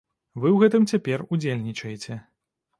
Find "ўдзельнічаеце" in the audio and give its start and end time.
1.37-2.21